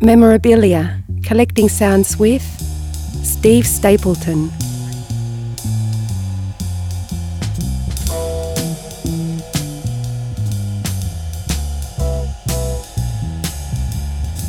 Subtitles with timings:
[0.00, 2.42] Memorabilia, collecting sounds with
[3.22, 4.50] Steve Stapleton.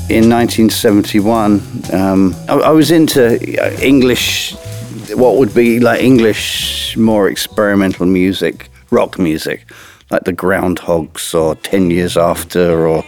[0.07, 3.37] in 1971, um, I, I, was into
[3.83, 4.53] English,
[5.13, 9.69] what would be like English, more experimental music, rock music,
[10.11, 13.03] like the Groundhogs or 10 Years After or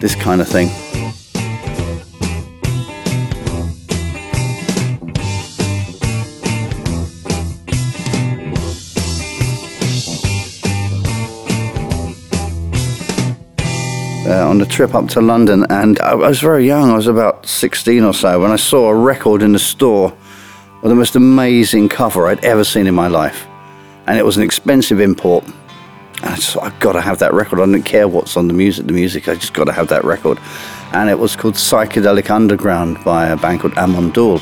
[0.00, 0.70] this kind of thing.
[14.64, 16.90] A trip up to London, and I was very young.
[16.90, 20.08] I was about 16 or so when I saw a record in the store
[20.80, 23.46] with the most amazing cover I'd ever seen in my life,
[24.06, 25.44] and it was an expensive import.
[26.22, 27.60] And I just, I've got to have that record.
[27.60, 28.86] I don't care what's on the music.
[28.86, 30.38] The music, I just got to have that record.
[30.94, 34.40] And it was called Psychedelic Underground by a band called Amon Düül.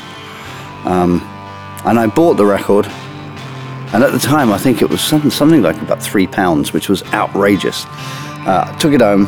[0.85, 1.21] Um,
[1.85, 2.85] and I bought the record,
[3.93, 6.87] and at the time I think it was something, something like about three pounds, which
[6.87, 7.85] was outrageous.
[8.45, 9.27] Uh, took it home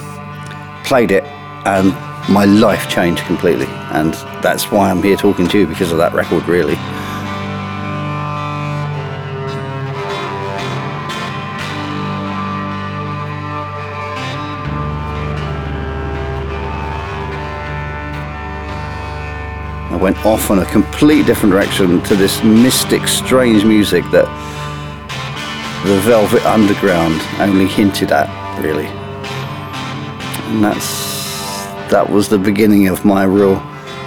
[0.86, 1.23] played it,
[1.66, 1.89] and
[2.30, 3.66] my life changed completely.
[3.91, 6.75] And that's why I'm here talking to you because of that record, really.
[19.91, 24.25] I went off on a complete different direction to this mystic, strange music that
[25.86, 28.30] the Velvet Underground only hinted at,
[28.61, 29.05] really
[30.56, 31.16] and that's
[31.92, 33.59] that was the beginning of my real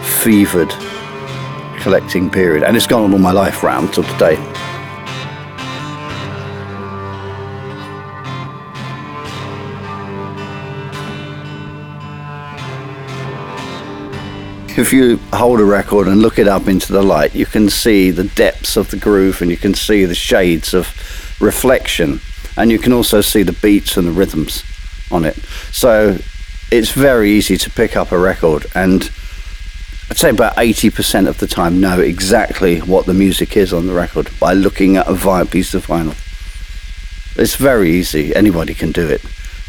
[0.03, 0.71] fevered
[1.81, 4.37] collecting period, and it's gone on all my life round till today.
[14.77, 18.11] If you hold a record and look it up into the light, you can see
[18.11, 20.87] the depths of the groove and you can see the shades of
[21.41, 22.21] reflection,
[22.57, 24.65] and you can also see the beats and the rhythms
[25.11, 25.37] on it.
[25.73, 26.19] So
[26.71, 29.11] it's very easy to pick up a record and
[30.11, 33.93] I'd say about 80% of the time know exactly what the music is on the
[33.93, 36.17] record by looking at a vinyl piece of vinyl.
[37.37, 38.35] It's very easy.
[38.35, 39.23] Anybody can do it.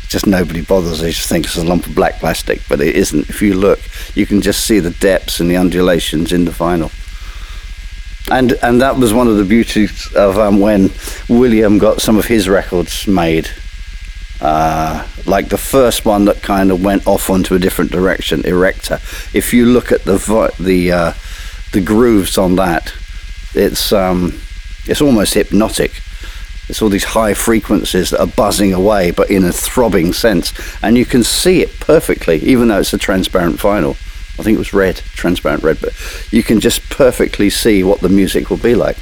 [0.08, 1.02] Just nobody bothers.
[1.02, 3.30] They just think it's a lump of black plastic, but it isn't.
[3.30, 3.80] If you look,
[4.16, 6.92] you can just see the depths and the undulations in the vinyl.
[8.32, 10.90] And and that was one of the beauties of um, when
[11.28, 13.50] William got some of his records made
[14.42, 19.00] uh, like the first one that kind of went off onto a different direction, Erector.
[19.34, 21.14] If you look at the the uh,
[21.72, 22.94] the grooves on that,
[23.54, 24.40] it's um,
[24.86, 26.02] it's almost hypnotic.
[26.70, 30.98] It's all these high frequencies that are buzzing away, but in a throbbing sense, and
[30.98, 33.98] you can see it perfectly, even though it's a transparent vinyl.
[34.40, 35.94] I think it was red, transparent red, but
[36.32, 38.98] you can just perfectly see what the music will be like.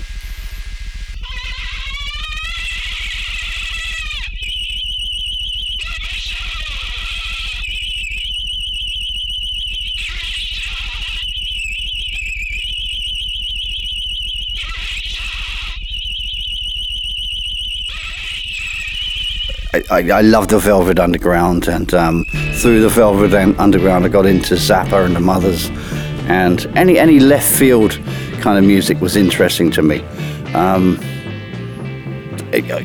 [19.97, 24.53] I, I love the Velvet Underground, and um, through the Velvet Underground, I got into
[24.53, 25.71] Zappa and the Mothers,
[26.29, 27.99] and any any left field
[28.39, 30.03] kind of music was interesting to me.
[30.53, 30.99] Um,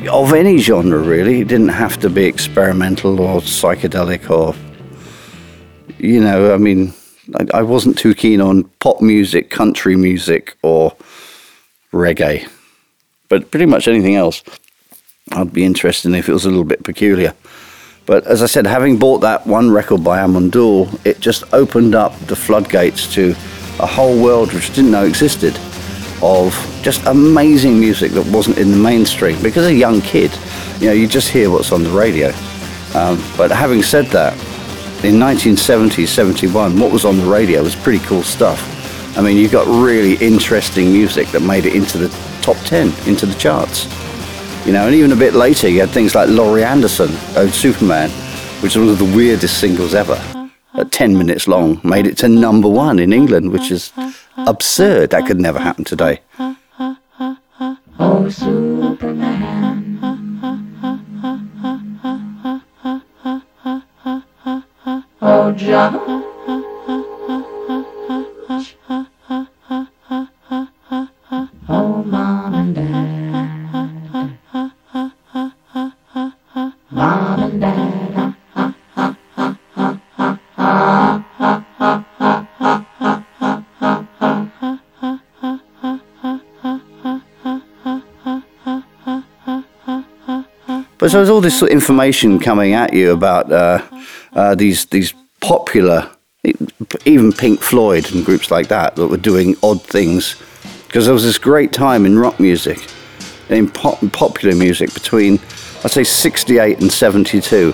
[0.09, 1.41] of any genre, really.
[1.41, 4.55] It didn't have to be experimental or psychedelic or,
[5.99, 6.93] you know, I mean,
[7.35, 10.95] I, I wasn't too keen on pop music, country music, or
[11.91, 12.49] reggae,
[13.29, 14.43] but pretty much anything else.
[15.31, 17.33] I'd be interested if it was a little bit peculiar.
[18.05, 20.51] But as I said, having bought that one record by Amon
[21.05, 23.31] it just opened up the floodgates to
[23.79, 25.57] a whole world which I didn't know existed
[26.21, 26.53] of
[26.83, 29.41] just amazing music that wasn't in the mainstream.
[29.41, 30.31] Because a young kid,
[30.79, 32.27] you know, you just hear what's on the radio.
[32.93, 34.33] Um, but having said that,
[35.03, 38.69] in 1970, 71, what was on the radio was pretty cool stuff.
[39.17, 42.09] I mean, you got really interesting music that made it into the
[42.41, 43.85] top 10, into the charts.
[44.65, 48.09] You know, and even a bit later, you had things like Laurie Anderson, O Superman,
[48.61, 50.13] which is one of the weirdest singles ever.
[50.13, 50.47] Uh-huh.
[50.75, 54.07] At 10 minutes long, made it to number one in England, which is uh-huh.
[54.07, 54.45] Uh-huh.
[54.47, 55.09] absurd.
[55.09, 56.21] That could never happen today.
[57.99, 59.99] Oh, Superman.
[65.21, 66.12] Oh, John.
[91.13, 93.79] So there's all this sort of information coming at you about uh,
[94.33, 96.09] uh, these these popular,
[97.05, 100.41] even Pink Floyd and groups like that that were doing odd things.
[100.87, 102.89] Because there was this great time in rock music,
[103.49, 105.33] in pop, popular music between,
[105.83, 107.73] I'd say, 68 and 72,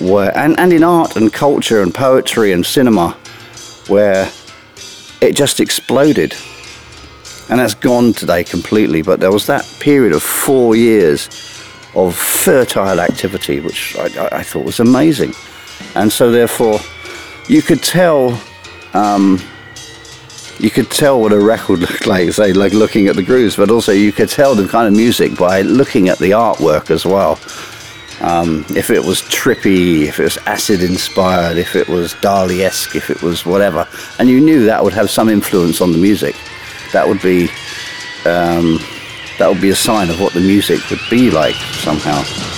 [0.00, 3.10] where and, and in art and culture and poetry and cinema,
[3.86, 4.28] where
[5.20, 6.34] it just exploded.
[7.48, 9.02] And that's gone today completely.
[9.02, 11.51] But there was that period of four years
[11.94, 15.34] of fertile activity, which I, I thought was amazing.
[15.94, 16.80] And so, therefore,
[17.48, 18.40] you could tell.
[18.94, 19.40] Um,
[20.58, 23.70] you could tell what a record looked like, say, like looking at the grooves, but
[23.70, 27.38] also you could tell the kind of music by looking at the artwork as well.
[28.20, 32.94] Um, if it was trippy, if it was acid inspired, if it was Dali esque,
[32.94, 33.88] if it was whatever.
[34.20, 36.36] And you knew that would have some influence on the music.
[36.92, 37.48] That would be.
[38.24, 38.78] Um,
[39.42, 42.51] that would be a sign of what the music would be like somehow.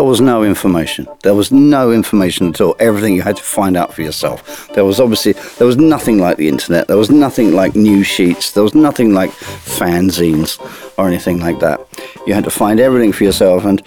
[0.00, 1.06] There was no information.
[1.24, 2.74] There was no information at all.
[2.78, 4.66] Everything you had to find out for yourself.
[4.68, 6.88] There was obviously there was nothing like the internet.
[6.88, 8.52] There was nothing like news sheets.
[8.52, 10.58] There was nothing like fanzines
[10.96, 11.86] or anything like that.
[12.26, 13.66] You had to find everything for yourself.
[13.66, 13.80] And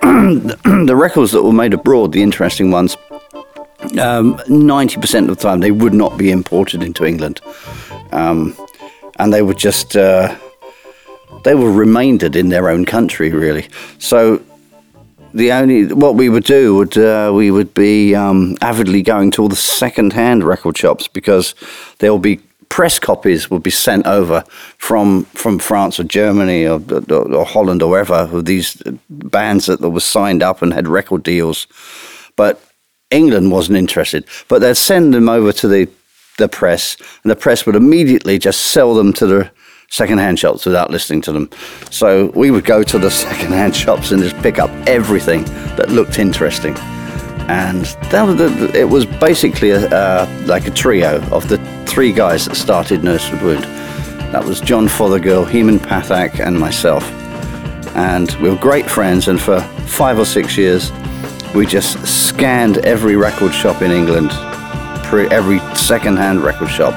[0.88, 2.96] the records that were made abroad, the interesting ones,
[3.96, 7.40] um, ninety um, percent of the time they would not be imported into England,
[8.10, 8.56] um,
[9.20, 9.96] and they were just.
[9.96, 10.36] Uh,
[11.42, 13.66] they were remaindered in their own country, really.
[13.98, 14.42] So
[15.34, 19.42] the only what we would do would uh, we would be um, avidly going to
[19.42, 21.54] all the second-hand record shops because
[21.98, 24.42] there will be press copies would be sent over
[24.78, 26.80] from from France or Germany or,
[27.10, 31.22] or, or Holland or wherever of these bands that were signed up and had record
[31.22, 31.66] deals,
[32.36, 32.62] but
[33.10, 34.24] England wasn't interested.
[34.48, 35.88] But they'd send them over to the
[36.38, 39.50] the press, and the press would immediately just sell them to the
[39.90, 41.50] second-hand shops without listening to them.
[41.90, 45.44] So we would go to the second-hand shops and just pick up everything
[45.76, 46.76] that looked interesting.
[47.48, 52.12] And that was the, it was basically a, uh, like a trio of the three
[52.12, 53.64] guys that started Nurse With Wound.
[54.32, 57.02] That was John Fothergill, Heman Pathak, and myself.
[57.96, 60.92] And we were great friends, and for five or six years,
[61.52, 64.30] we just scanned every record shop in England,
[65.32, 66.94] every second-hand record shop,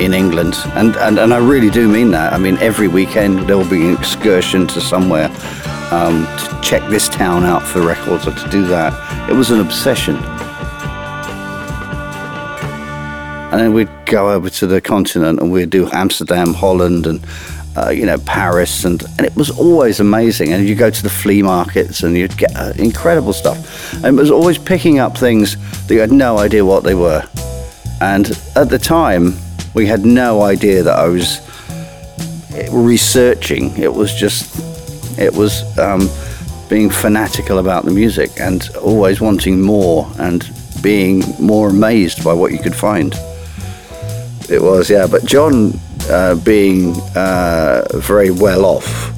[0.00, 0.54] in England.
[0.74, 2.32] And, and, and I really do mean that.
[2.32, 5.28] I mean, every weekend there will be an excursion to somewhere
[5.90, 9.30] um, to check this town out for records or to do that.
[9.30, 10.16] It was an obsession.
[13.52, 17.24] And then we'd go over to the continent and we'd do Amsterdam, Holland, and
[17.76, 20.52] uh, you know Paris, and and it was always amazing.
[20.52, 23.94] And you go to the flea markets and you'd get uh, incredible stuff.
[23.94, 25.56] And it was always picking up things
[25.86, 27.24] that you had no idea what they were.
[28.00, 29.34] And at the time,
[29.74, 31.40] we had no idea that I was
[32.70, 33.76] researching.
[33.76, 36.08] It was just, it was um,
[36.68, 40.48] being fanatical about the music and always wanting more and
[40.82, 43.14] being more amazed by what you could find.
[44.48, 45.06] It was, yeah.
[45.06, 45.72] But John,
[46.08, 49.10] uh, being uh, very well off,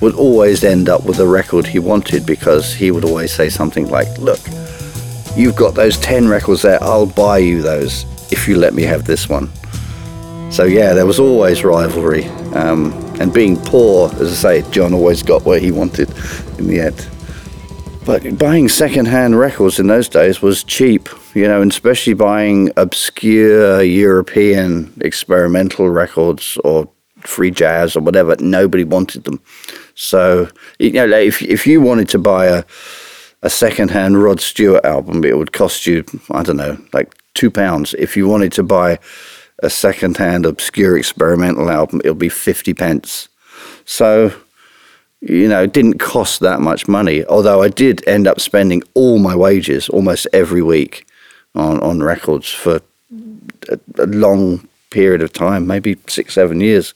[0.00, 3.88] would always end up with a record he wanted because he would always say something
[3.88, 4.40] like, Look,
[5.36, 8.04] you've got those 10 records there, I'll buy you those
[8.48, 9.48] you let me have this one.
[10.50, 12.24] So yeah, there was always rivalry.
[12.54, 16.10] Um, and being poor, as I say, John always got what he wanted
[16.58, 17.08] in the end.
[18.04, 23.80] But buying second-hand records in those days was cheap, you know, and especially buying obscure
[23.82, 26.88] European experimental records or
[27.20, 28.34] free jazz or whatever.
[28.40, 29.40] Nobody wanted them.
[29.94, 32.64] So you know, if if you wanted to buy a
[33.42, 37.94] a second-hand Rod Stewart album, it would cost you I don't know, like two pounds.
[37.94, 38.98] If you wanted to buy
[39.62, 43.28] a second-hand obscure experimental album, it'll be fifty pence.
[43.84, 44.32] So,
[45.20, 47.24] you know, it didn't cost that much money.
[47.26, 51.06] Although I did end up spending all my wages almost every week
[51.54, 52.80] on on records for
[53.68, 56.94] a, a long period of time, maybe six, seven years.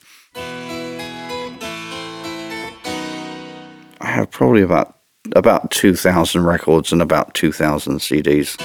[3.99, 4.95] I have probably about
[5.35, 8.57] about two thousand records and about two thousand CDs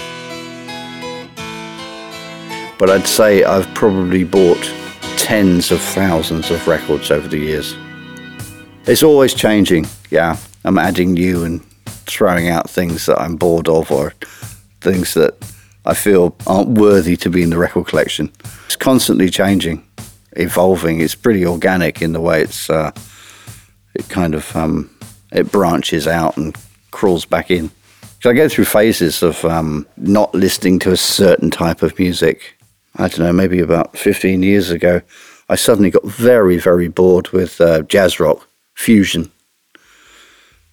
[2.83, 4.61] but I'd say I've probably bought
[5.17, 7.77] tens of thousands of records over the years.
[8.89, 10.37] It's always changing, yeah.
[10.65, 14.12] I'm adding new and throwing out things that I'm bored of or
[14.81, 15.37] things that
[15.87, 18.33] I feel aren't worthy to be in the record collection.
[18.67, 19.87] It's constantly changing,
[20.33, 21.01] evolving.
[21.01, 22.91] It's pretty organic in the way it's uh,
[23.95, 24.91] it kind of um,
[25.31, 26.57] it branches out and
[26.91, 27.71] crawls back in.
[28.25, 32.57] So I go through phases of um, not listening to a certain type of music.
[32.97, 35.01] I don't know, maybe about 15 years ago,
[35.49, 39.31] I suddenly got very, very bored with uh, jazz rock fusion.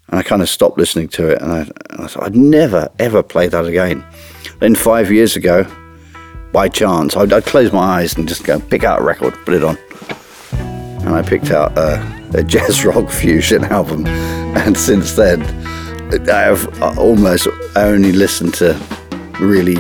[0.08, 1.42] And I kind of stopped listening to it.
[1.42, 1.72] And I,
[2.04, 4.06] I thought, I'd never, ever play that again.
[4.60, 5.66] Then five years ago,
[6.52, 9.54] by chance, I'd, I'd, close my eyes and just go pick out a record, put
[9.54, 9.78] it on.
[10.52, 14.06] And I picked out uh, a jazz rock fusion album.
[14.08, 15.44] And since then,
[16.30, 18.80] I've almost only listened to
[19.40, 19.78] really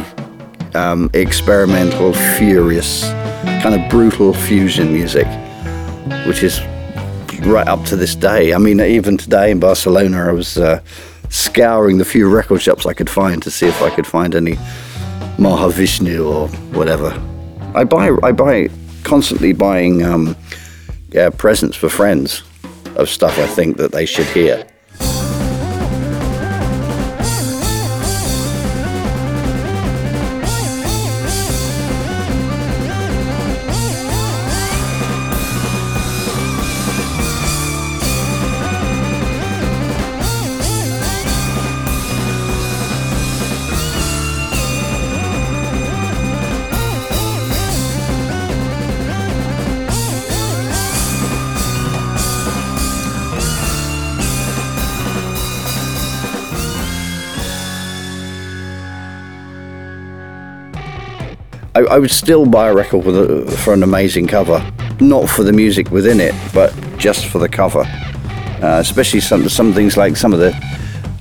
[0.75, 3.03] um, experimental, furious,
[3.61, 5.27] kind of brutal fusion music,
[6.25, 6.61] which is
[7.41, 8.53] right up to this day.
[8.53, 10.81] I mean, even today in Barcelona, I was uh,
[11.29, 14.53] scouring the few record shops I could find to see if I could find any
[15.37, 16.47] Mahavishnu or
[16.77, 17.19] whatever.
[17.75, 18.69] I buy, I buy,
[19.03, 20.35] constantly buying um,
[21.11, 22.43] yeah, presents for friends
[22.95, 24.67] of stuff I think that they should hear.
[61.79, 64.61] I, I would still buy a record a, for an amazing cover,
[64.99, 67.85] not for the music within it, but just for the cover.
[68.61, 70.53] Uh, especially some some things like some of the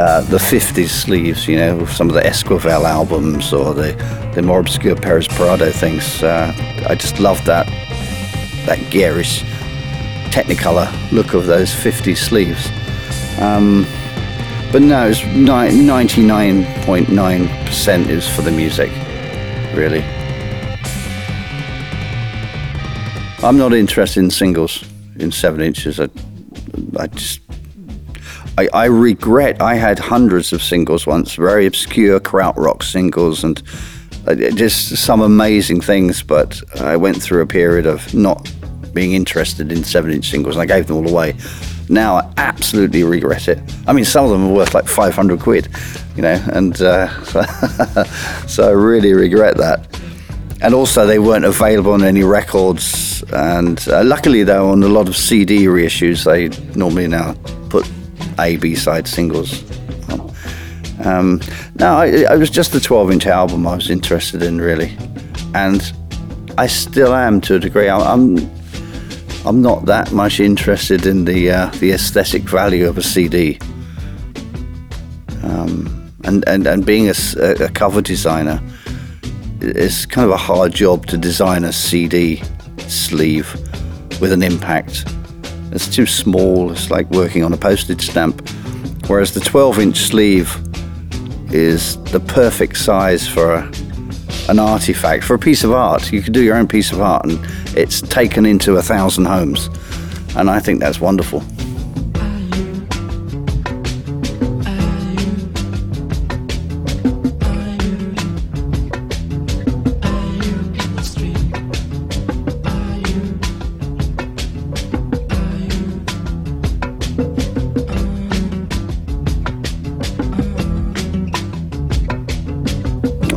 [0.00, 3.92] uh, the 50s sleeves, you know, some of the Esquivel albums or the,
[4.34, 6.24] the more obscure Perez Prado things.
[6.24, 6.52] Uh,
[6.88, 7.68] I just love that
[8.66, 9.44] that garish
[10.30, 12.68] Technicolor look of those 50s sleeves.
[13.40, 13.86] Um,
[14.72, 18.90] but no, it's 99.9% is for the music,
[19.74, 20.17] really.
[23.42, 24.84] I'm not interested in singles
[25.16, 26.00] in seven inches.
[26.00, 26.08] I,
[26.98, 27.40] I just,
[28.58, 29.62] I, I regret.
[29.62, 33.62] I had hundreds of singles once, very obscure krautrock singles, and
[34.26, 36.22] uh, just some amazing things.
[36.22, 38.52] But I went through a period of not
[38.92, 41.36] being interested in seven-inch singles, and I gave them all away.
[41.88, 43.60] Now I absolutely regret it.
[43.86, 45.68] I mean, some of them are worth like 500 quid,
[46.16, 47.08] you know, and uh,
[48.46, 49.86] so I really regret that
[50.60, 53.07] and also they weren't available on any records.
[53.32, 57.34] And uh, luckily, though, on a lot of CD reissues, they normally now
[57.68, 57.90] put
[58.38, 59.64] A, B side singles.
[61.04, 61.40] Um,
[61.76, 64.96] no, it was just the 12 inch album I was interested in, really.
[65.54, 65.92] And
[66.58, 67.88] I still am to a degree.
[67.88, 68.38] I'm,
[69.46, 73.58] I'm not that much interested in the, uh, the aesthetic value of a CD.
[75.44, 77.14] Um, and, and, and being a,
[77.60, 78.60] a cover designer,
[79.60, 82.42] it's kind of a hard job to design a CD
[82.90, 83.52] sleeve
[84.20, 85.04] with an impact.
[85.72, 88.48] It's too small, it's like working on a postage stamp.
[89.06, 90.54] Whereas the 12 inch sleeve
[91.52, 93.72] is the perfect size for a,
[94.48, 96.12] an artifact, for a piece of art.
[96.12, 97.38] You can do your own piece of art and
[97.76, 99.68] it's taken into a thousand homes.
[100.36, 101.42] And I think that's wonderful.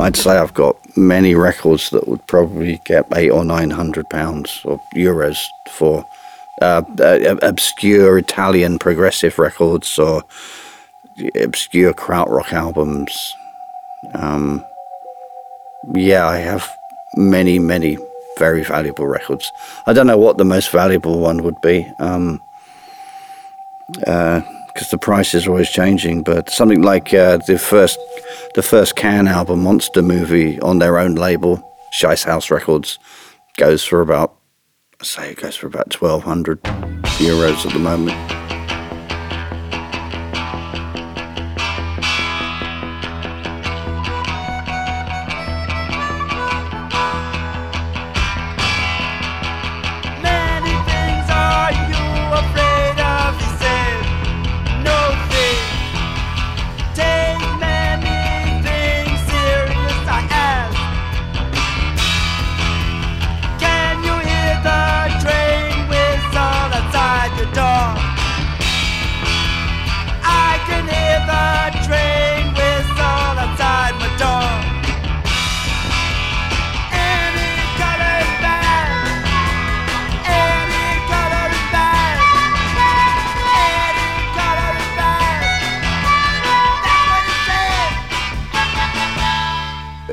[0.02, 4.60] I'd say I've got many records that would probably get eight or nine hundred pounds
[4.64, 5.38] or euros
[5.70, 6.04] for
[6.60, 10.24] uh, uh, obscure Italian progressive records or
[11.40, 13.34] obscure krautrock albums.
[14.14, 14.64] Um,
[15.94, 16.68] yeah, I have
[17.16, 17.96] many, many
[18.38, 19.52] very valuable records.
[19.86, 21.86] I don't know what the most valuable one would be.
[21.98, 22.42] Um,
[24.06, 24.40] uh,
[24.74, 26.22] because the price is always changing.
[26.22, 27.98] But something like uh, the first,
[28.54, 31.62] the first Can album, Monster Movie, on their own label,
[31.92, 32.98] Scheiss House Records,
[33.56, 34.34] goes for about,
[35.00, 38.41] I say it goes for about twelve hundred euros at the moment.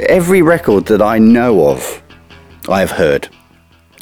[0.10, 2.02] Every record that I know of,
[2.68, 3.30] I've heard.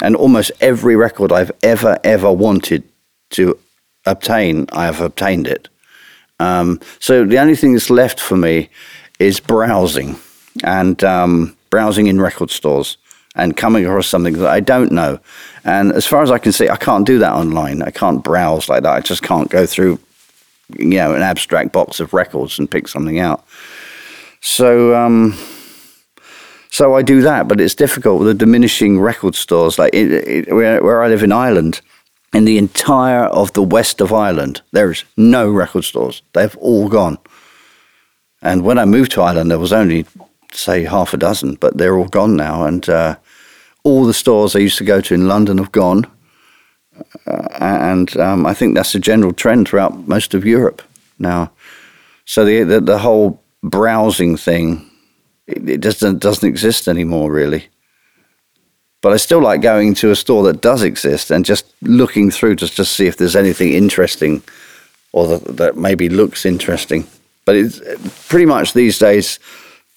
[0.02, 2.84] And almost every record I've ever, ever wanted
[3.32, 3.60] to
[4.06, 5.68] obtain, I have obtained it.
[6.40, 8.70] Um, so the only thing that's left for me
[9.20, 10.18] is browsing
[10.64, 12.98] and um, browsing in record stores
[13.36, 15.20] and coming across something that I don't know.
[15.66, 17.82] And as far as I can see, I can't do that online.
[17.82, 18.94] I can't browse like that.
[18.94, 20.00] I just can't go through,
[20.78, 23.46] you know, an abstract box of records and pick something out.
[24.40, 25.38] So, um,
[26.70, 29.80] so I do that, but it's difficult with the diminishing record stores.
[29.80, 31.82] Like it, it, where, where I live in Ireland,
[32.34, 36.22] in the entire of the west of Ireland, there is no record stores.
[36.34, 37.18] They've all gone.
[38.42, 40.06] And when I moved to Ireland, there was only,
[40.52, 42.66] say, half a dozen, but they're all gone now.
[42.66, 43.16] And uh,
[43.84, 46.06] all the stores I used to go to in London have gone.
[47.26, 50.82] Uh, and um, I think that's a general trend throughout most of Europe
[51.18, 51.52] now.
[52.26, 54.90] So the, the, the whole browsing thing,
[55.48, 57.68] it, it doesn't, doesn't exist anymore, really.
[59.02, 62.56] But I still like going to a store that does exist and just looking through
[62.56, 64.44] just to see if there's anything interesting
[65.14, 67.08] or that, that maybe looks interesting.
[67.46, 67.80] But it's
[68.28, 69.40] pretty much these days,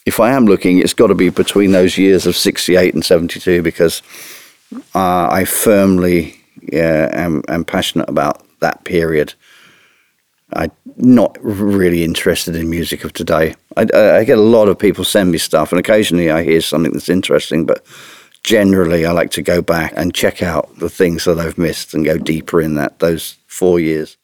[0.07, 3.63] if I am looking, it's got to be between those years of 68 and 72
[3.63, 4.03] because
[4.95, 9.35] uh, I firmly yeah, am, am passionate about that period.
[10.53, 13.55] I'm not really interested in music of today.
[13.77, 16.93] I, I, get a lot of people send me stuff, and occasionally I hear something
[16.93, 17.85] that's interesting, but
[18.43, 22.05] generally I like to go back and check out the things that I've missed and
[22.05, 24.17] go deeper in that those four years.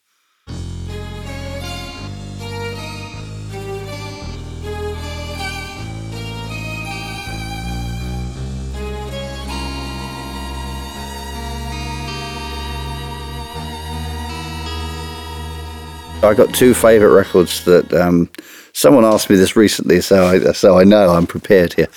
[16.22, 18.31] I got two favourite records that um,
[18.72, 21.88] someone asked me this recently, so I, so I know I'm prepared here.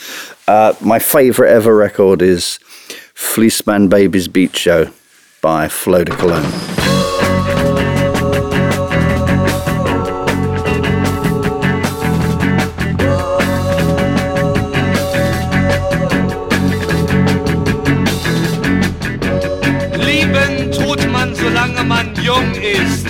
[0.48, 2.60] Uh, my favourite ever record is
[3.16, 4.92] Fließbandbabys Beat-Show
[5.42, 6.89] by Flo de Cologne.
[21.50, 23.08] Solange man jung ist.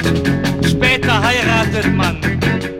[0.67, 2.17] Später heiratet man.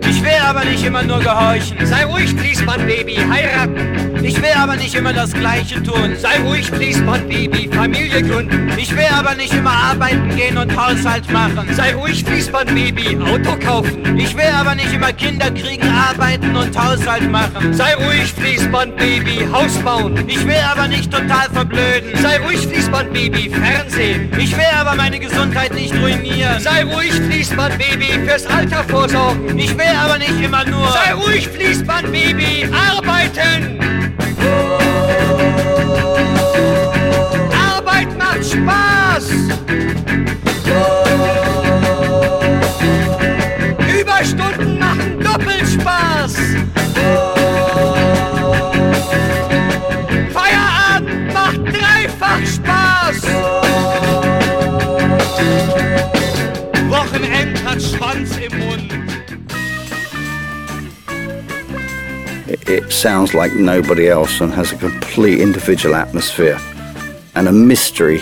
[0.10, 1.86] Ich will aber nicht immer nur gehorchen.
[1.86, 2.34] Sei ruhig,
[2.66, 4.19] mein Baby, heiraten.
[4.30, 6.16] Ich will aber nicht immer das Gleiche tun.
[6.16, 8.72] Sei ruhig, please, mein Baby, Familie gründen.
[8.78, 11.68] Ich will aber nicht immer arbeiten gehen und Haushalt machen.
[11.74, 14.20] Sei ruhig, please, mein Baby, Auto kaufen.
[14.20, 17.74] Ich will aber nicht immer Kinder kriegen, arbeiten und Haushalt machen.
[17.74, 18.32] Sei ruhig,
[18.72, 20.24] mein Baby, Haus bauen.
[20.28, 22.16] Ich will aber nicht total verblöden.
[22.22, 24.30] Sei ruhig, mein Baby, Fernsehen.
[24.38, 26.60] Ich will aber meine Gesundheit nicht ruinieren.
[26.60, 27.20] Sei ruhig,
[27.58, 29.58] mein Baby, fürs Alter vorsorgen.
[29.58, 30.88] Ich will aber nicht immer nur.
[30.92, 31.50] Sei ruhig,
[31.88, 33.99] mein Baby, arbeiten.
[37.52, 39.30] Arbeit macht Spaß.
[62.70, 66.60] It sounds like nobody else and has a complete individual atmosphere
[67.34, 68.22] and a mystery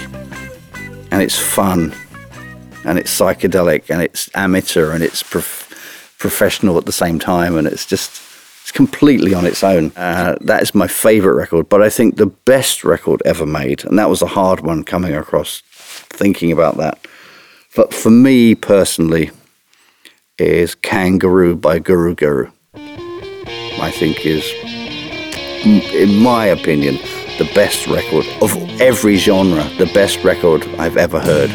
[1.12, 1.94] and it's fun
[2.86, 7.68] and it's psychedelic and it's amateur and it's prof- professional at the same time and
[7.68, 8.22] it's just
[8.62, 9.92] it's completely on its own.
[9.96, 14.00] Uh, that is my favorite record but i think the best record ever made and
[14.00, 16.98] that was a hard one coming across thinking about that
[17.76, 19.30] but for me personally
[20.40, 22.50] is kangaroo by guru guru
[23.80, 24.52] I think is,
[25.66, 26.96] in my opinion,
[27.38, 31.52] the best record of every genre, the best record I've ever heard.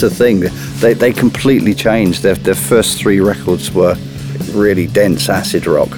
[0.00, 0.40] That's the thing.
[0.80, 2.22] They, they completely changed.
[2.22, 3.94] Their, their first three records were
[4.52, 5.90] really dense acid rock,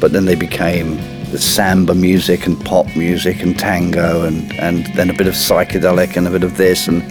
[0.00, 0.96] but then they became
[1.30, 6.16] the samba music and pop music and tango and, and then a bit of psychedelic
[6.16, 7.02] and a bit of this and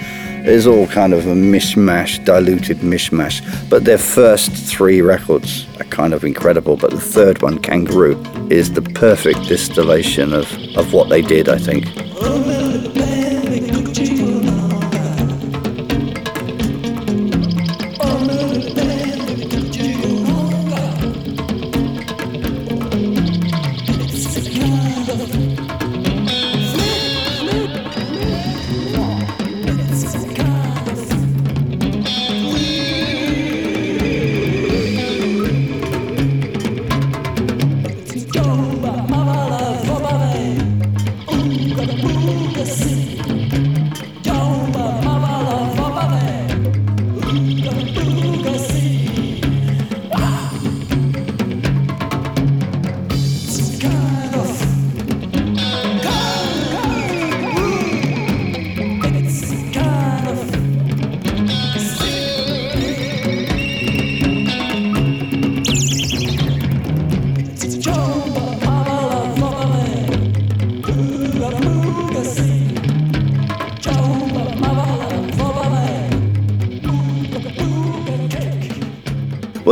[0.48, 3.42] it's all kind of a mishmash, diluted mishmash.
[3.70, 6.78] But their first three records are kind of incredible.
[6.78, 8.22] But the third one, Kangaroo,
[8.52, 11.86] is the perfect distillation of, of what they did, I think.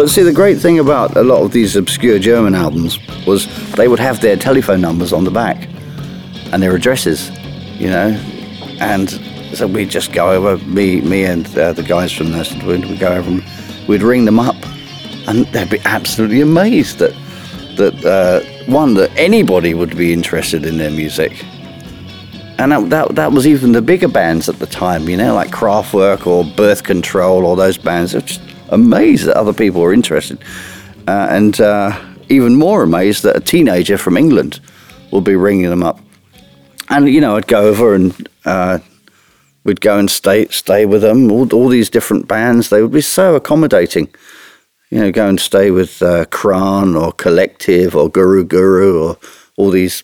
[0.04, 3.88] Well, see, the great thing about a lot of these obscure German albums was they
[3.88, 5.70] would have their telephone numbers on the back
[6.52, 7.30] and their addresses,
[7.80, 8.10] you know,
[8.82, 9.10] and
[9.56, 13.14] so we'd just go over, me, me and uh, the guys from this, we'd go
[13.14, 13.46] over and
[13.88, 14.58] we'd ring them up
[15.30, 17.14] and they'd be absolutely amazed that,
[17.78, 21.46] that uh, one, that anybody would be interested in their music.
[22.60, 25.52] And that, that, that was even the bigger bands at the time, you know, like
[25.52, 28.12] Kraftwerk or Birth Control or those bands.
[28.12, 28.42] Just,
[28.74, 30.40] amazed that other people were interested,
[31.08, 34.60] uh, and uh, even more amazed that a teenager from England
[35.12, 36.00] would be ringing them up.
[36.90, 38.80] And you know, I'd go over and uh,
[39.64, 41.32] we'd go and stay stay with them.
[41.32, 44.14] All, all, these different bands, they would be so accommodating.
[44.90, 49.18] You know, go and stay with uh, Kraan or Collective or Guru Guru or
[49.56, 50.04] all these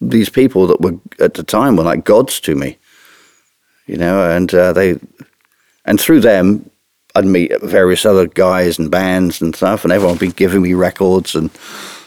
[0.00, 2.78] these people that were at the time were like gods to me.
[3.86, 4.98] You know, and uh, they
[5.84, 6.70] and through them
[7.14, 10.74] I'd meet various other guys and bands and stuff, and everyone would be giving me
[10.74, 11.50] records, and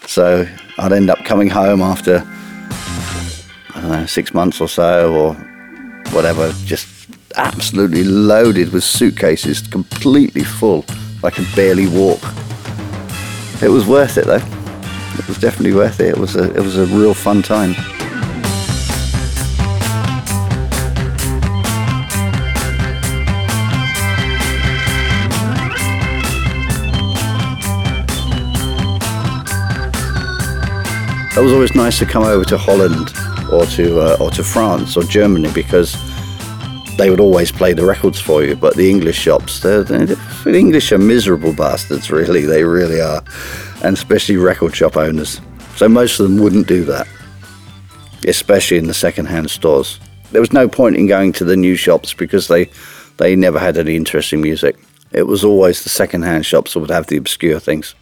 [0.08, 2.24] so I'd end up coming home after
[3.76, 5.34] I don't know six months or so or
[6.14, 6.88] whatever, just
[7.36, 10.86] absolutely loaded with suitcases, completely full.
[11.24, 12.22] I could barely walk.
[13.62, 14.42] It was worth it though.
[15.18, 16.10] It was definitely worth it.
[16.10, 17.76] It was a it was a real fun time.
[31.36, 33.12] It was always nice to come over to Holland
[33.52, 35.94] or to uh, or to France or Germany because
[36.98, 38.56] they would always play the records for you.
[38.56, 42.46] But the English shops, they're, they're, the English are miserable bastards, really.
[42.46, 43.24] They really are,
[43.84, 45.42] and especially record shop owners.
[45.76, 47.08] So most of them wouldn't do that,
[48.28, 50.00] especially in the second-hand stores.
[50.32, 52.70] There was no point in going to the new shops because they
[53.18, 54.78] they never had any interesting music.
[55.12, 57.96] It was always the second-hand shops that would have the obscure things.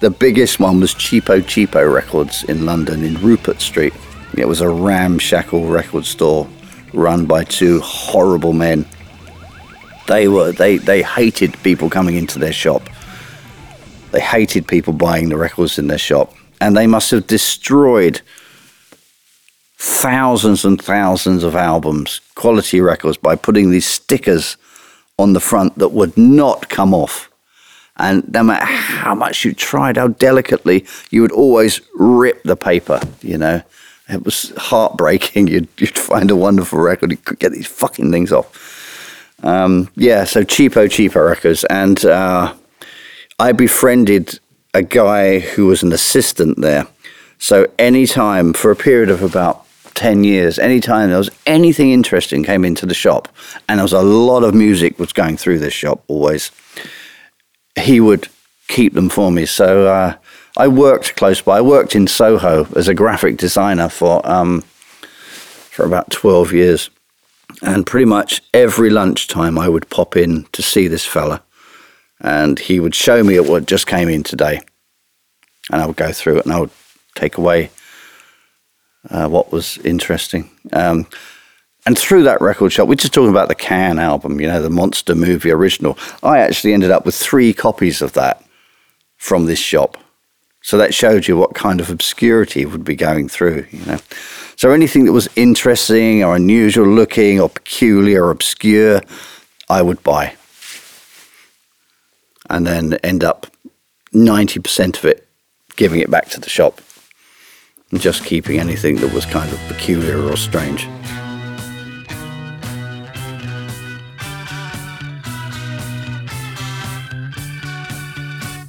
[0.00, 3.92] The biggest one was Cheapo Cheapo Records in London, in Rupert Street.
[4.36, 6.48] It was a ramshackle record store
[6.92, 8.86] run by two horrible men.
[10.06, 12.88] They were they, they hated people coming into their shop.
[14.12, 16.32] They hated people buying the records in their shop.
[16.60, 18.20] And they must have destroyed
[19.78, 24.56] thousands and thousands of albums, quality records, by putting these stickers
[25.18, 27.28] on the front that would not come off
[27.98, 33.00] and no matter how much you tried, how delicately, you would always rip the paper,
[33.20, 33.62] you know.
[34.08, 35.48] It was heartbreaking.
[35.48, 38.74] You'd, you'd find a wonderful record, you could get these fucking things off.
[39.42, 41.64] Um, yeah, so cheapo, cheapo records.
[41.64, 42.54] And uh,
[43.38, 44.40] I befriended
[44.74, 46.86] a guy who was an assistant there.
[47.38, 52.64] So anytime, for a period of about 10 years, anytime there was anything interesting came
[52.64, 53.28] into the shop,
[53.68, 56.50] and there was a lot of music was going through this shop always
[57.78, 58.28] he would
[58.68, 59.46] keep them for me.
[59.46, 60.14] So uh,
[60.56, 61.58] I worked close by.
[61.58, 64.62] I worked in Soho as a graphic designer for um,
[65.70, 66.90] for about twelve years,
[67.62, 71.42] and pretty much every lunchtime I would pop in to see this fella,
[72.20, 74.60] and he would show me what just came in today,
[75.70, 76.70] and I would go through it and I would
[77.14, 77.70] take away
[79.10, 80.50] uh, what was interesting.
[80.72, 81.06] Um,
[81.88, 84.68] and through that record shop, we're just talking about the Can album, you know, the
[84.68, 85.96] Monster Movie original.
[86.22, 88.44] I actually ended up with three copies of that
[89.16, 89.96] from this shop.
[90.60, 93.96] So that showed you what kind of obscurity would be going through, you know.
[94.56, 99.00] So anything that was interesting or unusual looking or peculiar or obscure,
[99.70, 100.36] I would buy.
[102.50, 103.46] And then end up
[104.12, 105.26] 90% of it
[105.76, 106.82] giving it back to the shop
[107.90, 110.86] and just keeping anything that was kind of peculiar or strange.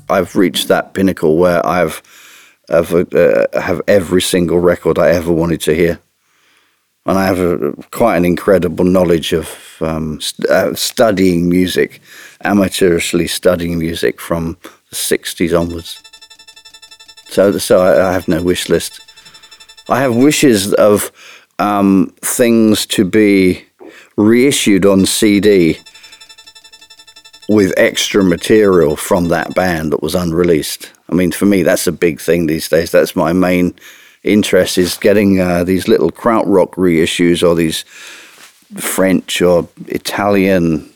[0.09, 2.01] I've reached that pinnacle where I've
[2.69, 5.99] have, uh, have every single record I ever wanted to hear,
[7.05, 12.01] and I have a, quite an incredible knowledge of um, st- uh, studying music,
[12.45, 14.57] amateurishly studying music from
[14.89, 16.01] the '60s onwards.
[17.29, 19.01] So, so I, I have no wish list.
[19.87, 21.11] I have wishes of
[21.57, 23.65] um, things to be
[24.15, 25.79] reissued on CD
[27.49, 30.91] with extra material from that band that was unreleased.
[31.09, 32.91] I mean, for me, that's a big thing these days.
[32.91, 33.73] That's my main
[34.23, 37.81] interest is getting uh, these little krautrock reissues or these
[38.79, 40.87] French or Italian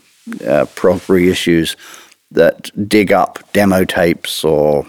[0.45, 1.75] uh, prog reissues
[2.29, 4.85] that dig up demo tapes or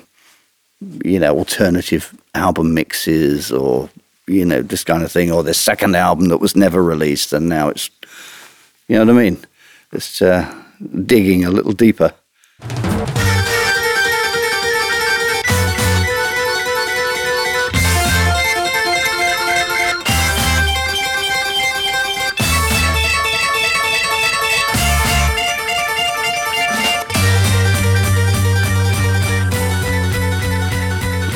[1.03, 3.88] you know alternative album mixes or
[4.27, 7.48] you know this kind of thing or the second album that was never released and
[7.48, 7.88] now it's
[8.87, 9.38] you know what I mean.
[9.92, 10.63] It's uh,
[11.07, 12.12] digging a little deeper.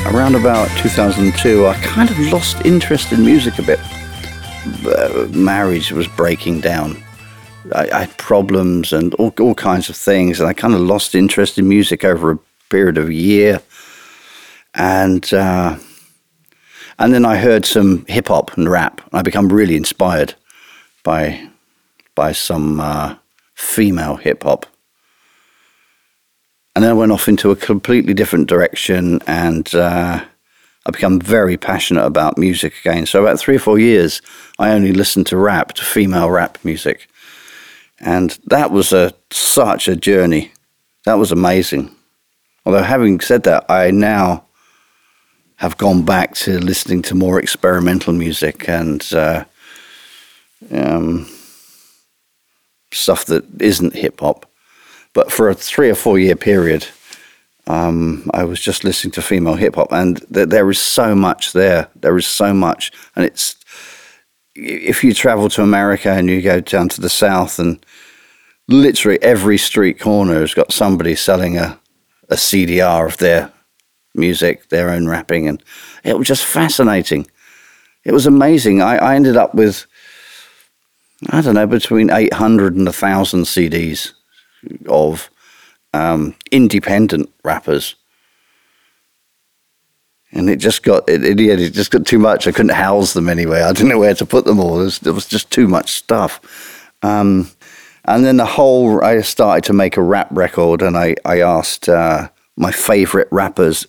[0.07, 3.79] Around about 2002, I kind of lost interest in music a bit.
[4.85, 7.01] Uh, marriage was breaking down
[7.73, 11.15] I, I, had problems and all, all kinds of things, and I kind of lost
[11.15, 13.61] interest in music over a period of a year.
[14.75, 15.77] And uh,
[16.99, 19.01] and then I heard some hip hop and rap.
[19.01, 20.35] And I become really inspired
[21.03, 21.49] by
[22.15, 23.15] by some uh,
[23.55, 24.65] female hip hop.
[26.75, 30.23] And then I went off into a completely different direction, and uh,
[30.85, 33.05] I become very passionate about music again.
[33.05, 34.21] So about three or four years,
[34.59, 37.08] I only listened to rap, to female rap music.
[38.01, 40.51] And that was a, such a journey.
[41.05, 41.93] That was amazing.
[42.65, 44.45] Although, having said that, I now
[45.57, 49.43] have gone back to listening to more experimental music and uh,
[50.71, 51.27] um,
[52.91, 54.45] stuff that isn't hip hop.
[55.13, 56.87] But for a three or four year period,
[57.67, 61.53] um, I was just listening to female hip hop, and th- there is so much
[61.53, 61.87] there.
[61.95, 63.55] There is so much, and it's
[64.59, 67.83] if you travel to America and you go down to the south, and
[68.67, 71.79] literally every street corner has got somebody selling a,
[72.29, 73.51] a CDR of their
[74.15, 75.63] music, their own rapping, and
[76.03, 77.27] it was just fascinating.
[78.03, 78.81] It was amazing.
[78.81, 79.85] I, I ended up with,
[81.29, 84.13] I don't know, between 800 and 1,000 CDs
[84.87, 85.29] of
[85.93, 87.95] um, independent rappers
[90.31, 92.47] and it just got it, it, it just got too much.
[92.47, 93.61] I couldn't house them anyway.
[93.61, 94.75] I didn't know where to put them all.
[94.75, 96.39] There was, was just too much stuff.
[97.01, 97.49] Um,
[98.05, 101.89] and then the whole I started to make a rap record, and I I asked
[101.89, 103.87] uh, my favorite rappers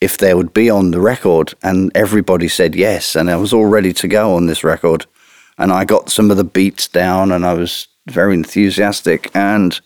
[0.00, 3.66] if they would be on the record, and everybody said yes, and I was all
[3.66, 5.06] ready to go on this record,
[5.58, 9.80] and I got some of the beats down, and I was very enthusiastic, and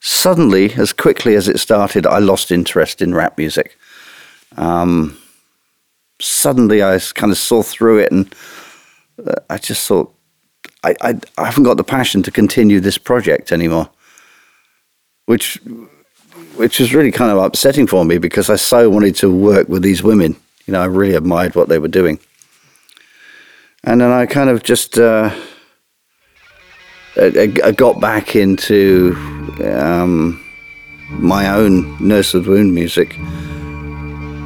[0.00, 3.77] suddenly, as quickly as it started, I lost interest in rap music
[4.56, 5.16] um,
[6.20, 8.34] suddenly I kind of saw through it and
[9.26, 10.14] uh, I just thought,
[10.84, 13.90] I, I, I haven't got the passion to continue this project anymore,
[15.26, 15.60] which
[16.56, 19.82] which was really kind of upsetting for me because I so wanted to work with
[19.82, 20.34] these women.
[20.66, 22.18] You know, I really admired what they were doing.
[23.84, 25.30] And then I kind of just uh,
[27.16, 29.14] I, I, got back into
[29.64, 30.44] um,
[31.10, 33.16] my own Nurse With Wound music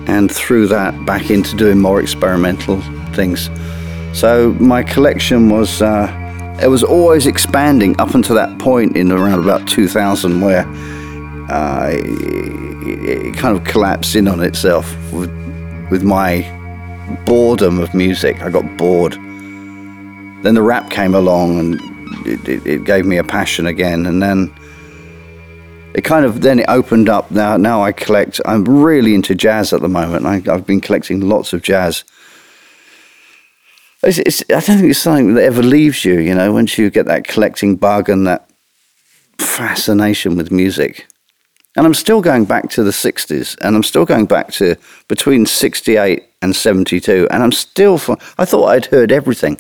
[0.06, 2.80] and through that back into doing more experimental
[3.14, 3.50] things.
[4.12, 6.08] So my collection was uh,
[6.62, 10.66] it was always expanding up until that point in around about 2000 where
[11.50, 15.30] uh, it, it, kind of collapsed in on itself with,
[15.90, 16.42] with my
[17.26, 18.42] boredom of music.
[18.42, 19.12] I got bored.
[20.42, 21.74] Then the rap came along and
[22.26, 24.52] it, it, it gave me a passion again, and then
[25.94, 27.30] it kind of then it opened up.
[27.30, 28.40] Now, now I collect.
[28.44, 30.26] I'm really into jazz at the moment.
[30.26, 32.04] I, have been collecting lots of jazz.
[34.02, 36.18] It's, it's, I don't think it's something that ever leaves you.
[36.18, 38.48] You know, once you get that collecting bug and that
[39.38, 41.06] fascination with music,
[41.76, 44.76] And I'm still going back to the 60s, and I'm still going back to
[45.08, 47.94] between 68 and 72, and I'm still,
[48.38, 49.58] I thought I'd heard everything.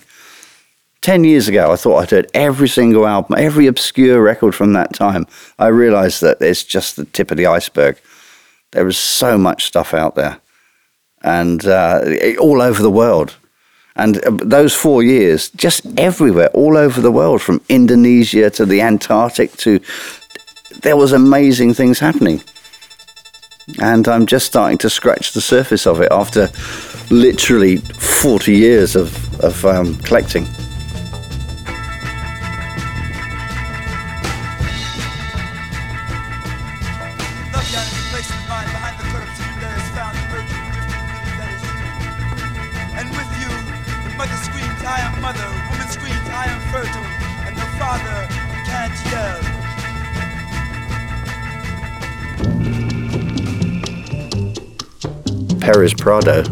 [1.02, 4.94] 10 years ago, I thought I'd heard every single album, every obscure record from that
[4.94, 5.26] time.
[5.58, 8.00] I realized that it's just the tip of the iceberg.
[8.70, 10.40] There is so much stuff out there,
[11.22, 12.02] and uh,
[12.40, 13.36] all over the world.
[13.96, 18.80] And uh, those four years, just everywhere, all over the world, from Indonesia to the
[18.80, 19.80] Antarctic to
[20.82, 22.40] there was amazing things happening.
[23.80, 26.48] And I'm just starting to scratch the surface of it after
[27.10, 30.46] literally 40 years of, of um, collecting.
[55.72, 56.44] Perez Prado,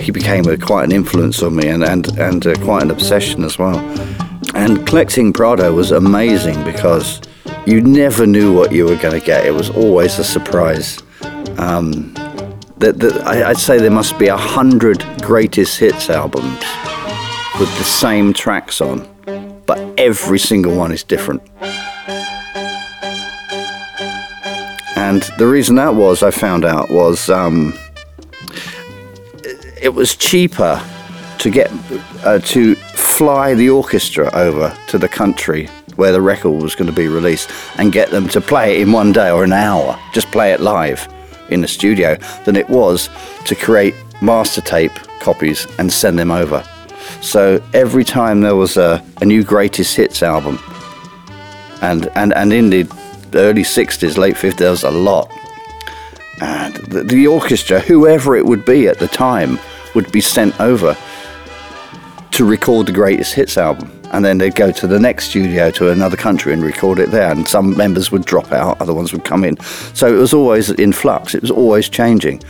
[0.00, 3.42] he became a, quite an influence on me and, and, and uh, quite an obsession
[3.42, 3.78] as well.
[4.54, 7.22] And collecting Prado was amazing because
[7.66, 9.46] you never knew what you were going to get.
[9.46, 10.98] It was always a surprise.
[11.56, 12.12] Um,
[12.76, 16.62] that, that I, I'd say there must be a hundred greatest hits albums
[17.58, 19.08] with the same tracks on,
[19.64, 21.40] but every single one is different.
[24.96, 27.72] And the reason that was, I found out, was um,
[29.86, 30.82] it was cheaper
[31.38, 31.70] to get
[32.24, 36.96] uh, to fly the orchestra over to the country where the record was going to
[36.96, 40.26] be released and get them to play it in one day or an hour, just
[40.32, 41.06] play it live
[41.50, 43.08] in the studio, than it was
[43.44, 46.64] to create master tape copies and send them over.
[47.20, 50.58] So every time there was a, a new greatest hits album,
[51.80, 52.82] and, and, and in the
[53.34, 55.30] early 60s, late 50s, there was a lot.
[56.40, 59.58] And the, the orchestra, whoever it would be at the time,
[59.96, 60.96] would be sent over
[62.30, 63.90] to record the greatest hits album.
[64.12, 67.32] And then they'd go to the next studio to another country and record it there.
[67.32, 69.58] And some members would drop out, other ones would come in.
[69.94, 72.40] So it was always in flux, it was always changing.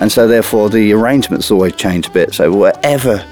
[0.00, 2.32] And so, therefore, the arrangements always changed a bit.
[2.32, 3.22] So, whatever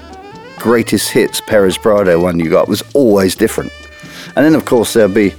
[0.57, 3.71] greatest hits Perez Prado one you got was always different.
[4.35, 5.33] And then, of course, there'd be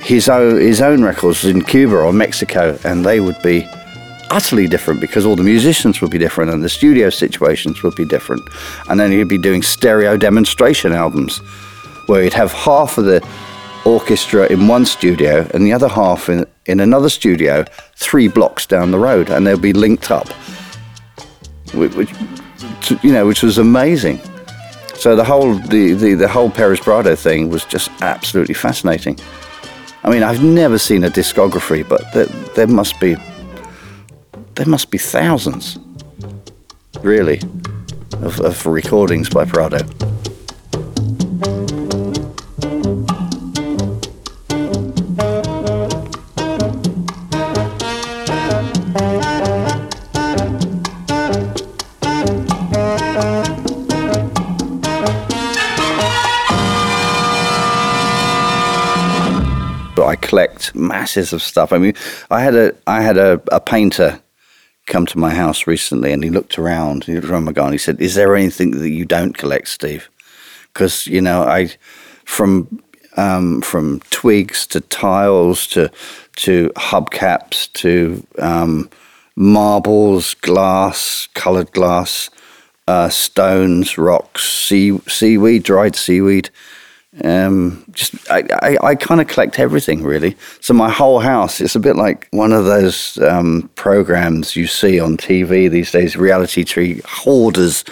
[0.00, 3.68] his own, his own records in Cuba or Mexico, and they would be
[4.30, 8.04] utterly different because all the musicians would be different and the studio situations would be
[8.04, 8.42] different.
[8.88, 11.38] And then he'd be doing stereo demonstration albums
[12.06, 13.26] where he'd have half of the
[13.84, 18.90] orchestra in one studio and the other half in, in another studio three blocks down
[18.90, 20.28] the road and they'll be linked up.
[21.74, 22.10] Which,
[23.02, 24.20] you know which was amazing.
[24.94, 29.18] So the whole the, the, the whole Perez Prado thing was just absolutely fascinating.
[30.02, 33.16] I mean I've never seen a discography but there, there must be
[34.56, 35.78] there must be thousands,
[37.02, 37.40] really,
[38.22, 39.78] of, of recordings by Prado.
[59.94, 61.72] But I collect masses of stuff.
[61.74, 61.94] I mean,
[62.30, 64.20] I had a I had a, a painter
[64.86, 67.72] come to my house recently and he looked around, he looked around my garden.
[67.72, 70.08] He said, Is there anything that you don't collect, Steve?
[70.72, 71.70] Because, you know, I,
[72.24, 72.82] from,
[73.16, 75.90] um, from twigs to tiles to,
[76.36, 78.90] to hubcaps to um,
[79.34, 82.30] marbles, glass, colored glass,
[82.88, 86.50] uh, stones, rocks, sea, seaweed, dried seaweed.
[87.24, 90.36] Um, just I, I, I kind of collect everything really.
[90.60, 95.00] So my whole house is a bit like one of those um, programs you see
[95.00, 97.84] on TV these days, reality tree hoarders,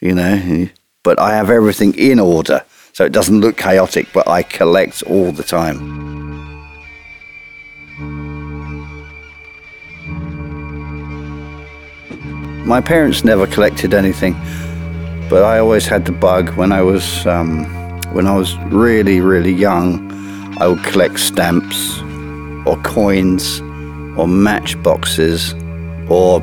[0.00, 0.68] you know.
[1.02, 2.62] But I have everything in order,
[2.92, 4.08] so it doesn't look chaotic.
[4.12, 6.04] But I collect all the time.
[12.66, 14.34] My parents never collected anything,
[15.30, 17.26] but I always had the bug when I was.
[17.26, 17.75] Um,
[18.16, 20.10] when I was really, really young,
[20.58, 22.00] I would collect stamps
[22.64, 23.60] or coins
[24.18, 25.52] or matchboxes
[26.08, 26.40] or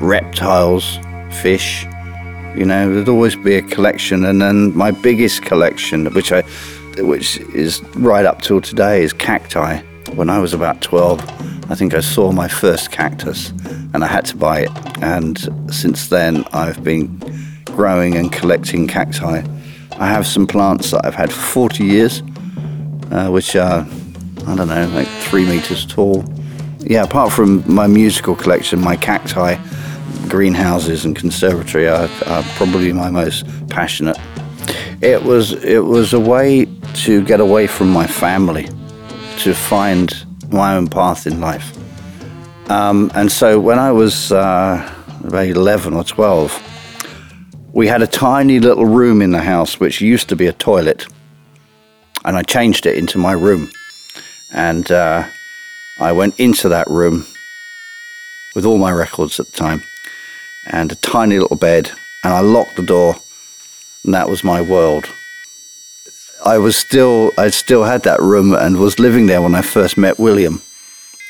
[0.00, 1.00] reptiles,
[1.42, 1.84] fish.
[2.54, 6.42] You know, there'd always be a collection, and then my biggest collection, which I,
[6.98, 9.80] which is right up till today, is cacti.
[10.14, 11.20] When I was about 12,
[11.68, 13.50] I think I saw my first cactus,
[13.92, 15.02] and I had to buy it.
[15.02, 15.36] And
[15.74, 17.20] since then, I've been
[17.64, 19.42] growing and collecting cacti
[19.98, 22.22] I have some plants that I've had for 40 years,
[23.10, 23.86] uh, which are,
[24.46, 26.24] I don't know, like three meters tall,
[26.80, 29.56] yeah, apart from my musical collection, my cacti,
[30.28, 34.16] greenhouses, and conservatory are, are probably my most passionate.
[35.00, 36.66] It was it was a way
[37.04, 38.68] to get away from my family,
[39.38, 40.14] to find
[40.50, 41.76] my own path in life.
[42.70, 44.92] Um, and so when I was uh,
[45.24, 46.75] about 11 or 12,
[47.76, 51.06] we had a tiny little room in the house which used to be a toilet,
[52.24, 53.70] and I changed it into my room.
[54.50, 55.28] And uh,
[56.00, 57.26] I went into that room
[58.54, 59.82] with all my records at the time
[60.66, 61.90] and a tiny little bed,
[62.24, 63.16] and I locked the door,
[64.04, 65.10] and that was my world.
[66.46, 69.98] I was still, I still had that room and was living there when I first
[69.98, 70.62] met William,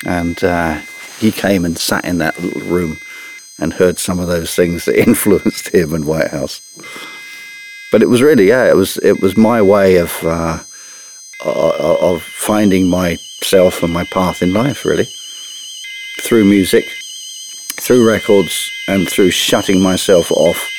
[0.05, 0.79] and uh,
[1.19, 2.99] he came and sat in that little room
[3.59, 6.61] and heard some of those things that influenced him and Whitehouse.
[7.91, 10.59] But it was really, yeah, it was it was my way of uh,
[11.45, 15.07] of finding myself and my path in life, really,
[16.21, 16.85] through music,
[17.79, 20.69] through records, and through shutting myself off.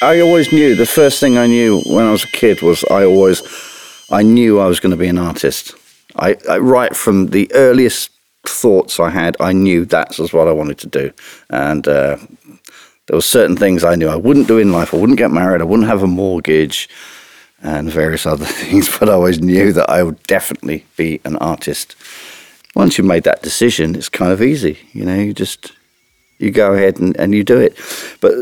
[0.00, 3.04] I always knew the first thing I knew when I was a kid was I
[3.04, 3.42] always
[4.08, 5.74] I knew I was going to be an artist.
[6.18, 8.10] I, I, right from the earliest
[8.44, 11.12] thoughts I had, I knew that was what I wanted to do,
[11.50, 12.18] and uh,
[13.06, 14.92] there were certain things I knew I wouldn't do in life.
[14.92, 15.60] I wouldn't get married.
[15.60, 16.88] I wouldn't have a mortgage,
[17.62, 18.88] and various other things.
[18.98, 21.96] But I always knew that I would definitely be an artist.
[22.74, 24.78] Once you made that decision, it's kind of easy.
[24.92, 25.72] You know, you just
[26.38, 27.76] you go ahead and, and you do it.
[28.20, 28.34] But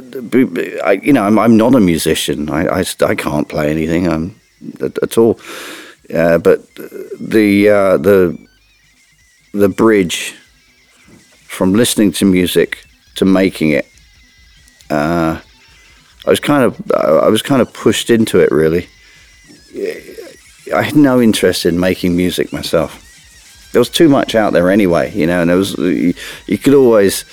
[0.85, 2.51] I, you know, I'm, I'm not a musician.
[2.51, 4.39] I, I, I can't play anything um,
[4.83, 5.41] at, at all.
[6.13, 6.75] Uh, but
[7.21, 8.39] the uh, the
[9.53, 10.35] the bridge
[11.47, 12.85] from listening to music
[13.17, 13.87] to making it,
[14.91, 15.41] uh,
[16.27, 18.53] I was kind of I was kind of pushed into it.
[18.53, 18.89] Really,
[20.75, 23.03] I had no interest in making music myself.
[23.73, 26.15] There was too much out there anyway, you know, and there was you,
[26.47, 27.25] you could always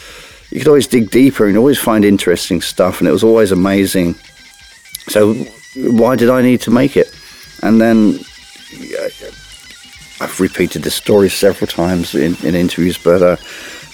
[0.49, 4.15] you could always dig deeper and always find interesting stuff, and it was always amazing.
[5.09, 5.33] So
[5.75, 7.13] why did I need to make it?
[7.61, 8.19] And then
[10.19, 13.35] I've repeated this story several times in, in interviews, but uh,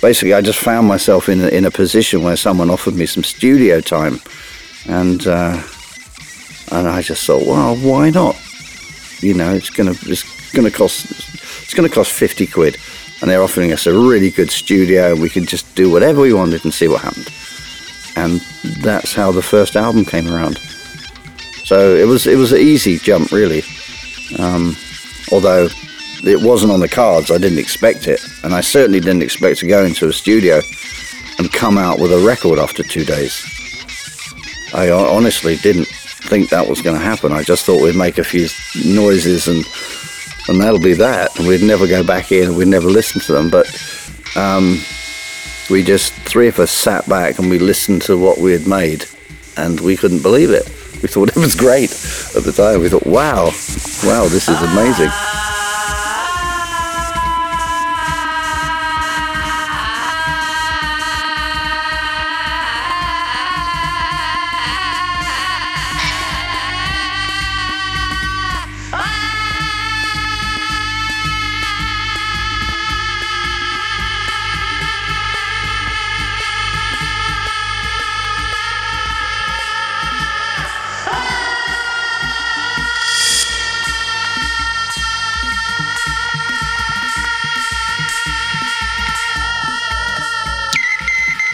[0.02, 3.24] basically, I just found myself in a, in a position where someone offered me some
[3.24, 4.20] studio time,
[4.88, 5.62] and uh,
[6.72, 8.36] and I just thought, well, why not?
[9.22, 11.06] You know, it's gonna it's gonna cost
[11.64, 12.78] it's gonna cost fifty quid,
[13.22, 16.34] and they're offering us a really good studio, and we could just do whatever we
[16.34, 17.30] wanted and see what happened.
[18.16, 18.42] And
[18.84, 20.58] that's how the first album came around.
[21.66, 23.64] So it was it was an easy jump, really.
[24.38, 24.76] Um,
[25.32, 25.68] although
[26.24, 29.68] it wasn't on the cards, I didn't expect it, and I certainly didn't expect to
[29.68, 30.62] go into a studio
[31.40, 33.42] and come out with a record after two days.
[34.74, 37.32] I honestly didn't think that was going to happen.
[37.32, 38.48] I just thought we'd make a few
[38.86, 39.66] noises and
[40.48, 41.38] and that'll be that.
[41.38, 43.50] And we'd never go back in we'd never listen to them.
[43.50, 43.68] But
[44.36, 44.80] um,
[45.70, 49.06] we just three of us sat back and we listened to what we had made,
[49.58, 50.68] and we couldn't believe it.
[51.02, 51.92] We thought it was great
[52.36, 52.82] at the time.
[52.82, 53.52] We thought, wow,
[54.04, 55.29] wow, this is amazing.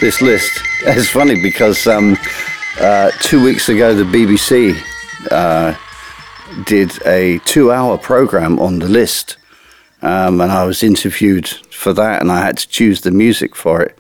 [0.05, 0.61] This list.
[0.83, 2.15] It's funny because um,
[2.79, 4.79] uh, two weeks ago the BBC
[5.31, 5.73] uh,
[6.65, 9.37] did a two-hour program on the list,
[10.03, 13.81] um, and I was interviewed for that, and I had to choose the music for
[13.81, 13.97] it.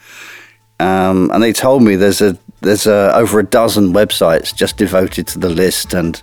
[0.79, 5.25] Um, and they told me there's a there's a, over a dozen websites just devoted
[5.29, 6.21] to the list, and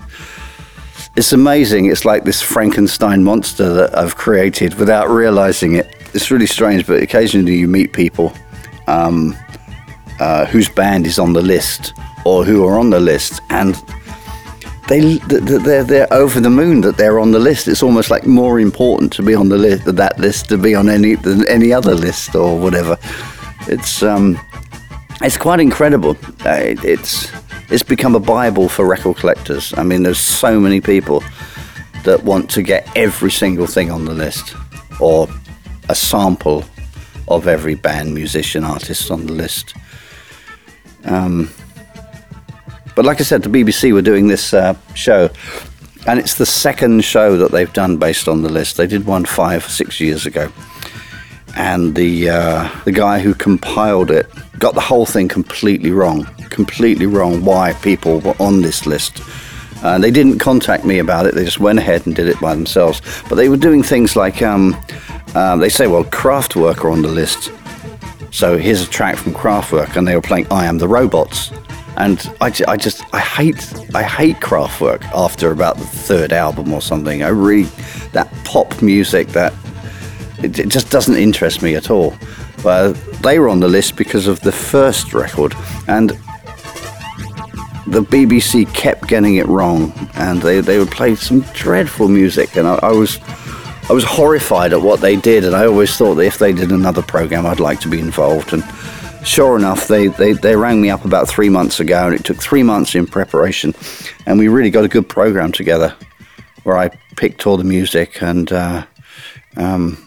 [1.17, 1.87] it's amazing.
[1.87, 5.93] It's like this Frankenstein monster that I've created without realizing it.
[6.15, 8.33] It's really strange, but occasionally you meet people
[8.87, 9.37] um,
[10.21, 11.95] uh, whose band is on the list
[12.25, 13.75] or who are on the list, and
[14.89, 17.69] they they're they're over the moon that they're on the list.
[17.69, 20.89] It's almost like more important to be on the list that list to be on
[20.89, 22.99] any than any other list or whatever.
[23.69, 24.39] It's um,
[25.21, 26.17] it's quite incredible.
[26.45, 27.31] Uh, it's
[27.71, 29.73] it's become a bible for record collectors.
[29.77, 31.23] I mean, there's so many people
[32.05, 34.55] that want to get every single thing on the list
[35.01, 35.29] or
[35.89, 36.65] a sample
[37.29, 39.75] of every band, musician, artist on the list.
[41.05, 41.51] Um,
[42.95, 45.31] but like I said, the BBC were doing this uh, show,
[46.07, 48.77] and it's the second show that they've done based on the list.
[48.77, 50.53] They did one five, six years ago,
[51.57, 54.27] and the uh, the guy who compiled it
[54.59, 57.45] got the whole thing completely wrong, completely wrong.
[57.45, 59.23] Why people were on this list.
[59.83, 61.35] Uh, they didn't contact me about it.
[61.35, 63.03] They just went ahead and did it by themselves.
[63.29, 64.77] But they were doing things like um,
[65.35, 67.51] uh, they say, well, Kraftwerk are on the list.
[68.33, 71.53] So here's a track from Kraftwerk, and they were playing "I Am the Robots."
[71.99, 76.81] And I, I just I hate I hate Kraftwerk after about the third album or
[76.81, 77.23] something.
[77.23, 77.69] I really
[78.13, 79.53] that pop music that
[80.43, 82.15] it, it just doesn't interest me at all.
[82.63, 85.55] But they were on the list because of the first record,
[85.87, 86.11] and
[87.87, 92.67] the BBC kept getting it wrong, and they, they would play some dreadful music, and
[92.67, 93.19] I, I, was
[93.93, 96.73] I was horrified at what they did, and I always thought that if they did
[96.73, 98.55] another program, I'd like to be involved.
[98.55, 98.65] And
[99.23, 102.39] sure enough, they, they, they rang me up about three months ago, and it took
[102.39, 103.75] three months in preparation,
[104.25, 105.95] and we really got a good program together,
[106.63, 108.87] where I picked all the music, and uh,
[109.59, 110.03] um,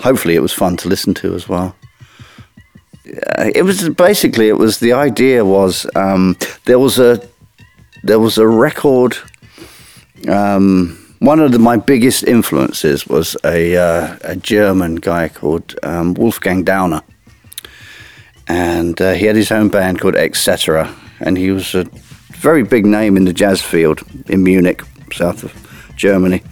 [0.00, 1.74] hopefully it was fun to listen to as well
[3.04, 6.36] it was basically it was the idea was um,
[6.66, 7.20] there was a
[8.04, 9.16] there was a record.
[10.28, 16.14] Um, one of the, my biggest influences was a uh, a German guy called um,
[16.14, 17.02] Wolfgang Dauner,
[18.48, 20.94] and uh, he had his own band called Etc.
[21.20, 21.84] And he was a
[22.32, 25.52] very big name in the jazz field in Munich, south of
[25.96, 26.42] Germany.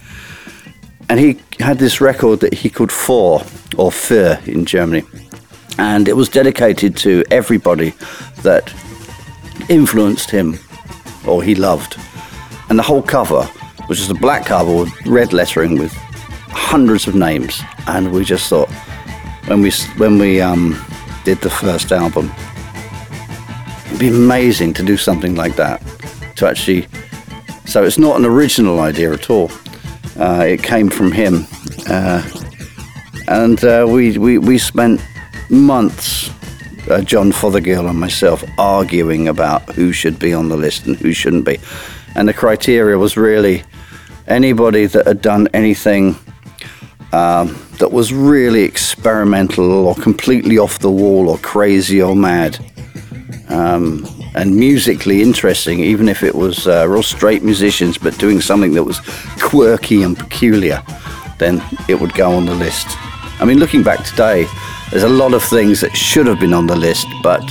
[1.09, 3.41] And he had this record that he called Four
[3.77, 5.03] or Fur in Germany
[5.79, 7.93] and it was dedicated to everybody
[8.43, 8.73] that
[9.69, 10.59] influenced him
[11.25, 11.95] or he loved.
[12.69, 13.49] And the whole cover
[13.89, 15.91] was just a black with red lettering with
[16.51, 17.59] hundreds of names.
[17.87, 18.69] And we just thought,
[19.47, 20.79] when we when we um,
[21.25, 22.31] did the first album,
[23.87, 25.81] it'd be amazing to do something like that.
[26.35, 26.87] To actually,
[27.65, 29.51] so it's not an original idea at all.
[30.17, 31.47] Uh, it came from him,
[31.87, 32.21] uh,
[33.27, 35.01] and uh, we, we we spent
[35.49, 36.29] months,
[36.91, 41.11] uh, John Fothergill and myself arguing about who should be on the list and who
[41.11, 41.57] shouldn't be.
[42.15, 43.63] And the criteria was really
[44.29, 46.15] anybody that had done anything
[47.11, 52.57] um, that was really experimental or completely off the wall or crazy or mad.
[53.49, 54.05] Um,
[54.35, 58.83] and musically interesting, even if it was uh, real straight musicians, but doing something that
[58.83, 58.99] was
[59.41, 60.83] quirky and peculiar,
[61.39, 62.87] then it would go on the list.
[63.41, 64.45] I mean, looking back today,
[64.91, 67.43] there's a lot of things that should have been on the list, but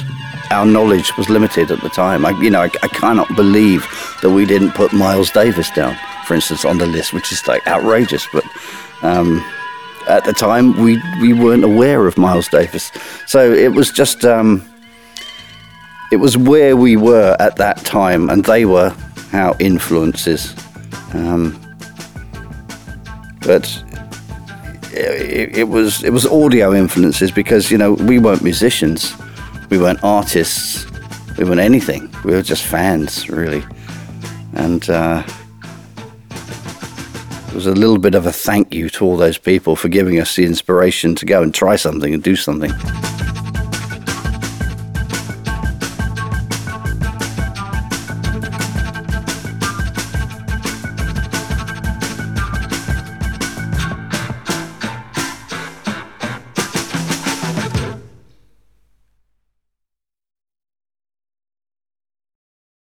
[0.50, 2.24] our knowledge was limited at the time.
[2.24, 3.86] I, you know, I, I cannot believe
[4.22, 5.96] that we didn't put Miles Davis down,
[6.28, 8.28] for instance, on the list, which is like outrageous.
[8.30, 8.44] But
[9.02, 9.42] um,
[10.06, 12.92] at the time, we we weren't aware of Miles Davis,
[13.26, 14.62] so it was just um,
[16.12, 18.94] it was where we were at that time, and they were
[19.32, 20.54] our influences.
[21.14, 21.58] Um,
[23.40, 23.82] but
[24.92, 29.14] it, it, was it was audio influences because you know we weren't musicians,
[29.70, 30.86] we weren't artists,
[31.38, 32.12] we weren't anything.
[32.22, 33.64] We were just fans, really,
[34.52, 35.22] and uh,
[37.48, 40.20] it was a little bit of a thank you to all those people for giving
[40.20, 42.70] us the inspiration to go and try something and do something.